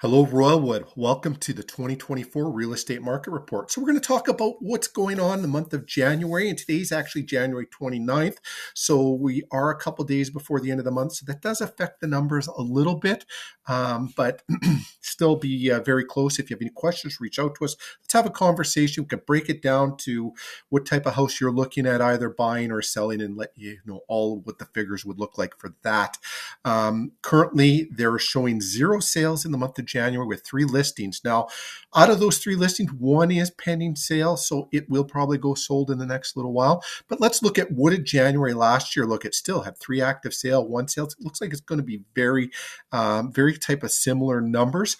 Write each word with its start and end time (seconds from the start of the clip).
Hello, 0.00 0.24
Royalwood. 0.24 0.84
Welcome 0.94 1.34
to 1.34 1.52
the 1.52 1.64
2024 1.64 2.52
Real 2.52 2.72
Estate 2.72 3.02
Market 3.02 3.32
Report. 3.32 3.68
So, 3.68 3.80
we're 3.80 3.88
going 3.88 4.00
to 4.00 4.06
talk 4.06 4.28
about 4.28 4.54
what's 4.60 4.86
going 4.86 5.18
on 5.18 5.38
in 5.38 5.42
the 5.42 5.48
month 5.48 5.74
of 5.74 5.86
January, 5.86 6.48
and 6.48 6.56
today's 6.56 6.92
actually 6.92 7.24
January 7.24 7.66
29th. 7.66 8.36
So, 8.74 9.10
we 9.10 9.42
are 9.50 9.70
a 9.70 9.76
couple 9.76 10.04
days 10.04 10.30
before 10.30 10.60
the 10.60 10.70
end 10.70 10.78
of 10.78 10.84
the 10.84 10.92
month. 10.92 11.14
So, 11.14 11.24
that 11.26 11.42
does 11.42 11.60
affect 11.60 12.00
the 12.00 12.06
numbers 12.06 12.46
a 12.46 12.62
little 12.62 12.94
bit, 12.94 13.24
um, 13.66 14.12
but 14.16 14.44
still 15.00 15.34
be 15.34 15.68
uh, 15.68 15.80
very 15.80 16.04
close. 16.04 16.38
If 16.38 16.48
you 16.48 16.54
have 16.54 16.62
any 16.62 16.70
questions, 16.70 17.20
reach 17.20 17.40
out 17.40 17.56
to 17.56 17.64
us. 17.64 17.74
Let's 18.00 18.12
have 18.12 18.26
a 18.26 18.30
conversation. 18.30 19.02
We 19.02 19.08
can 19.08 19.22
break 19.26 19.48
it 19.48 19.62
down 19.62 19.96
to 20.02 20.32
what 20.68 20.86
type 20.86 21.06
of 21.06 21.14
house 21.14 21.40
you're 21.40 21.50
looking 21.50 21.86
at, 21.86 22.00
either 22.00 22.30
buying 22.30 22.70
or 22.70 22.82
selling, 22.82 23.20
and 23.20 23.36
let 23.36 23.50
you 23.56 23.78
know 23.84 24.02
all 24.06 24.38
what 24.42 24.60
the 24.60 24.66
figures 24.66 25.04
would 25.04 25.18
look 25.18 25.36
like 25.36 25.58
for 25.58 25.74
that. 25.82 26.18
Um, 26.64 27.14
currently, 27.20 27.88
they're 27.90 28.16
showing 28.20 28.60
zero 28.60 29.00
sales 29.00 29.44
in 29.44 29.50
the 29.50 29.58
month 29.58 29.76
of 29.80 29.87
January 29.88 30.26
with 30.26 30.44
three 30.44 30.64
listings. 30.64 31.20
Now, 31.24 31.48
out 31.94 32.10
of 32.10 32.20
those 32.20 32.38
three 32.38 32.56
listings, 32.56 32.92
one 32.92 33.30
is 33.30 33.50
pending 33.50 33.96
sale, 33.96 34.36
so 34.36 34.68
it 34.72 34.88
will 34.88 35.04
probably 35.04 35.38
go 35.38 35.54
sold 35.54 35.90
in 35.90 35.98
the 35.98 36.06
next 36.06 36.36
little 36.36 36.52
while. 36.52 36.84
But 37.08 37.20
let's 37.20 37.42
look 37.42 37.58
at 37.58 37.72
what 37.72 37.90
did 37.90 38.04
January 38.04 38.54
last 38.54 38.94
year 38.94 39.06
look 39.06 39.24
at? 39.24 39.34
Still 39.34 39.62
had 39.62 39.78
three 39.78 40.00
active 40.00 40.34
sale, 40.34 40.66
one 40.66 40.88
sale. 40.88 41.06
It 41.06 41.14
looks 41.20 41.40
like 41.40 41.52
it's 41.52 41.60
going 41.60 41.80
to 41.80 41.84
be 41.84 42.02
very, 42.14 42.50
um, 42.92 43.32
very 43.32 43.56
type 43.56 43.82
of 43.82 43.90
similar 43.90 44.40
numbers. 44.40 44.96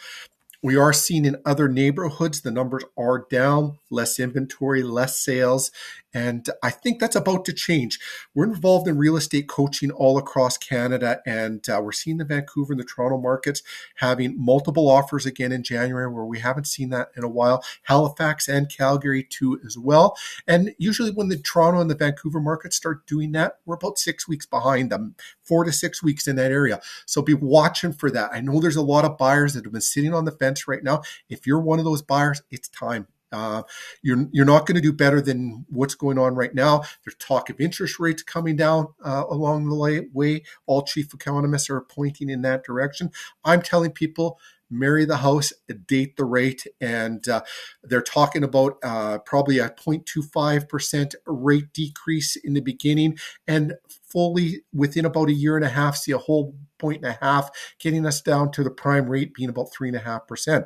We 0.60 0.76
are 0.76 0.92
seeing 0.92 1.24
in 1.24 1.36
other 1.46 1.68
neighborhoods 1.68 2.40
the 2.40 2.50
numbers 2.50 2.82
are 2.98 3.26
down, 3.30 3.78
less 3.90 4.18
inventory, 4.18 4.82
less 4.82 5.16
sales, 5.16 5.70
and 6.14 6.48
I 6.62 6.70
think 6.70 7.00
that's 7.00 7.16
about 7.16 7.44
to 7.46 7.52
change. 7.52 7.98
We're 8.34 8.44
involved 8.44 8.88
in 8.88 8.96
real 8.96 9.16
estate 9.16 9.48
coaching 9.48 9.90
all 9.90 10.16
across 10.16 10.56
Canada, 10.56 11.20
and 11.26 11.68
uh, 11.68 11.80
we're 11.82 11.92
seeing 11.92 12.16
the 12.16 12.24
Vancouver 12.24 12.72
and 12.72 12.80
the 12.80 12.84
Toronto 12.84 13.18
markets 13.18 13.62
having 13.96 14.34
multiple 14.42 14.88
offers 14.88 15.26
again 15.26 15.52
in 15.52 15.62
January, 15.62 16.10
where 16.10 16.24
we 16.24 16.38
haven't 16.38 16.66
seen 16.66 16.88
that 16.90 17.08
in 17.16 17.24
a 17.24 17.28
while. 17.28 17.62
Halifax 17.82 18.48
and 18.48 18.68
Calgary, 18.74 19.22
too, 19.22 19.60
as 19.64 19.76
well. 19.76 20.16
And 20.46 20.74
usually, 20.78 21.10
when 21.10 21.28
the 21.28 21.36
Toronto 21.36 21.80
and 21.80 21.90
the 21.90 21.94
Vancouver 21.94 22.40
markets 22.40 22.76
start 22.76 23.06
doing 23.06 23.32
that, 23.32 23.58
we're 23.66 23.74
about 23.74 23.98
six 23.98 24.26
weeks 24.26 24.46
behind 24.46 24.90
them, 24.90 25.14
four 25.42 25.64
to 25.64 25.72
six 25.72 26.02
weeks 26.02 26.26
in 26.26 26.36
that 26.36 26.52
area. 26.52 26.80
So 27.06 27.20
be 27.20 27.34
watching 27.34 27.92
for 27.92 28.10
that. 28.10 28.30
I 28.32 28.40
know 28.40 28.60
there's 28.60 28.76
a 28.76 28.82
lot 28.82 29.04
of 29.04 29.18
buyers 29.18 29.54
that 29.54 29.64
have 29.64 29.72
been 29.72 29.80
sitting 29.82 30.14
on 30.14 30.24
the 30.24 30.32
fence 30.32 30.66
right 30.66 30.82
now. 30.82 31.02
If 31.28 31.46
you're 31.46 31.60
one 31.60 31.78
of 31.78 31.84
those 31.84 32.02
buyers, 32.02 32.42
it's 32.50 32.68
time 32.68 33.08
uh, 33.32 33.62
you're 34.02 34.26
you're 34.32 34.44
not 34.44 34.66
going 34.66 34.76
to 34.76 34.80
do 34.80 34.92
better 34.92 35.20
than 35.20 35.66
what's 35.68 35.94
going 35.94 36.18
on 36.18 36.34
right 36.34 36.54
now. 36.54 36.82
There's 37.04 37.16
talk 37.18 37.50
of 37.50 37.60
interest 37.60 37.98
rates 37.98 38.22
coming 38.22 38.56
down 38.56 38.88
uh, 39.04 39.24
along 39.28 39.68
the 39.68 40.08
way. 40.12 40.42
All 40.66 40.82
chief 40.82 41.12
economists 41.14 41.70
are 41.70 41.80
pointing 41.80 42.30
in 42.30 42.42
that 42.42 42.64
direction. 42.64 43.10
I'm 43.44 43.62
telling 43.62 43.92
people 43.92 44.38
marry 44.70 45.04
the 45.04 45.18
house, 45.18 45.52
date 45.86 46.16
the 46.16 46.24
rate, 46.24 46.66
and 46.80 47.28
uh, 47.28 47.42
they're 47.82 48.02
talking 48.02 48.44
about 48.44 48.78
uh, 48.82 49.18
probably 49.18 49.58
a 49.58 49.68
0.25% 49.70 51.14
rate 51.26 51.72
decrease 51.72 52.36
in 52.36 52.54
the 52.54 52.60
beginning, 52.60 53.18
and 53.46 53.74
fully 54.08 54.62
within 54.72 55.04
about 55.04 55.28
a 55.28 55.32
year 55.32 55.56
and 55.56 55.64
a 55.64 55.68
half 55.68 55.96
see 55.96 56.12
a 56.12 56.18
whole 56.18 56.54
point 56.78 57.04
and 57.04 57.12
a 57.12 57.18
half, 57.20 57.50
getting 57.78 58.06
us 58.06 58.20
down 58.20 58.50
to 58.52 58.62
the 58.62 58.70
prime 58.70 59.08
rate 59.08 59.34
being 59.34 59.48
about 59.48 59.72
three 59.72 59.88
and 59.88 59.96
a 59.96 60.00
half 60.00 60.26
percent. 60.26 60.64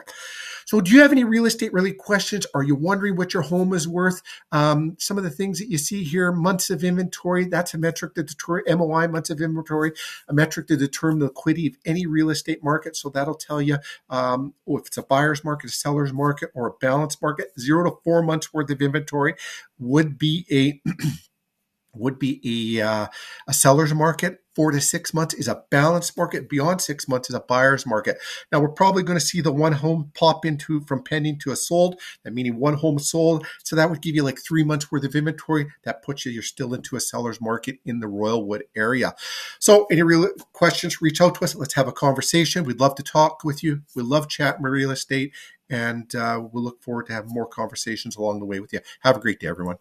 So, 0.66 0.80
do 0.80 0.92
you 0.92 1.00
have 1.00 1.12
any 1.12 1.24
real 1.24 1.46
estate 1.46 1.72
related 1.72 1.98
questions? 1.98 2.46
Are 2.54 2.62
you 2.62 2.74
wondering 2.74 3.16
what 3.16 3.34
your 3.34 3.42
home 3.42 3.72
is 3.72 3.88
worth? 3.88 4.22
Um, 4.52 4.96
some 4.98 5.18
of 5.18 5.24
the 5.24 5.30
things 5.30 5.58
that 5.58 5.68
you 5.68 5.78
see 5.78 6.04
here, 6.04 6.30
months 6.30 6.70
of 6.70 6.84
inventory, 6.84 7.46
that's 7.46 7.74
a 7.74 7.78
metric 7.78 8.14
to 8.14 8.22
determine 8.22 8.78
MOI, 8.78 9.08
months 9.08 9.30
of 9.30 9.40
inventory, 9.40 9.92
a 10.28 10.34
metric 10.34 10.68
to 10.68 10.76
determine 10.76 11.18
the 11.18 11.26
liquidity 11.26 11.68
of 11.68 11.76
any 11.84 12.06
real 12.06 12.30
estate 12.30 12.62
market. 12.62 12.96
So 12.96 13.08
that'll 13.08 13.34
tell 13.34 13.60
you 13.60 13.78
um, 14.10 14.54
if 14.66 14.86
it's 14.86 14.96
a 14.96 15.02
buyer's 15.02 15.44
market, 15.44 15.70
a 15.70 15.72
seller's 15.72 16.12
market, 16.12 16.50
or 16.54 16.68
a 16.68 16.72
balanced 16.80 17.22
market. 17.22 17.48
Zero 17.58 17.90
to 17.90 17.96
four 18.04 18.22
months 18.22 18.52
worth 18.52 18.70
of 18.70 18.80
inventory 18.80 19.34
would 19.78 20.18
be 20.18 20.46
a 20.50 20.80
would 21.94 22.18
be 22.18 22.78
a, 22.78 22.86
uh, 22.86 23.06
a 23.48 23.54
seller's 23.54 23.94
market. 23.94 24.38
Four 24.54 24.70
to 24.72 24.82
six 24.82 25.14
months 25.14 25.32
is 25.32 25.48
a 25.48 25.62
balanced 25.70 26.14
market. 26.14 26.46
Beyond 26.46 26.82
six 26.82 27.08
months 27.08 27.30
is 27.30 27.34
a 27.34 27.40
buyer's 27.40 27.86
market. 27.86 28.18
Now 28.50 28.60
we're 28.60 28.68
probably 28.68 29.02
going 29.02 29.18
to 29.18 29.24
see 29.24 29.40
the 29.40 29.50
one 29.50 29.72
home 29.72 30.10
pop 30.14 30.44
into 30.44 30.82
from 30.82 31.02
pending 31.02 31.38
to 31.40 31.52
a 31.52 31.56
sold. 31.56 31.98
That 32.22 32.34
meaning 32.34 32.58
one 32.58 32.74
home 32.74 32.98
sold. 32.98 33.46
So 33.64 33.76
that 33.76 33.88
would 33.88 34.02
give 34.02 34.14
you 34.14 34.22
like 34.22 34.38
three 34.38 34.62
months 34.62 34.92
worth 34.92 35.04
of 35.04 35.14
inventory. 35.14 35.68
That 35.84 36.02
puts 36.02 36.26
you 36.26 36.32
you're 36.32 36.42
still 36.42 36.74
into 36.74 36.96
a 36.96 37.00
seller's 37.00 37.40
market 37.40 37.78
in 37.86 38.00
the 38.00 38.08
Royalwood 38.08 38.64
area. 38.76 39.14
So 39.58 39.86
any 39.90 40.02
real 40.02 40.28
questions? 40.52 41.00
Reach 41.00 41.22
out 41.22 41.36
to 41.36 41.44
us. 41.44 41.54
Let's 41.54 41.74
have 41.74 41.88
a 41.88 41.92
conversation. 41.92 42.64
We'd 42.64 42.80
love 42.80 42.94
to 42.96 43.02
talk 43.02 43.44
with 43.44 43.62
you. 43.62 43.82
We 43.96 44.02
love 44.02 44.28
chatting 44.28 44.64
real 44.64 44.90
estate, 44.90 45.32
and 45.70 46.14
uh, 46.14 46.42
we'll 46.52 46.64
look 46.64 46.82
forward 46.82 47.06
to 47.06 47.14
have 47.14 47.26
more 47.28 47.46
conversations 47.46 48.16
along 48.16 48.40
the 48.40 48.46
way 48.46 48.60
with 48.60 48.72
you. 48.72 48.80
Have 49.00 49.16
a 49.16 49.20
great 49.20 49.40
day, 49.40 49.48
everyone. 49.48 49.76